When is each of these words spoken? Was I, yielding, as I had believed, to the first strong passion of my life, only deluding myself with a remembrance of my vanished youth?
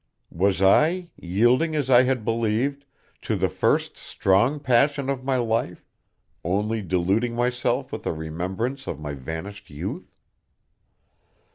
Was 0.33 0.63
I, 0.63 1.09
yielding, 1.15 1.75
as 1.75 1.87
I 1.91 2.01
had 2.01 2.25
believed, 2.25 2.85
to 3.21 3.35
the 3.35 3.47
first 3.49 3.97
strong 3.97 4.59
passion 4.59 5.11
of 5.11 5.23
my 5.23 5.35
life, 5.35 5.85
only 6.43 6.81
deluding 6.81 7.35
myself 7.35 7.91
with 7.91 8.07
a 8.07 8.11
remembrance 8.13 8.87
of 8.87 8.99
my 8.99 9.13
vanished 9.13 9.69
youth? 9.69 10.19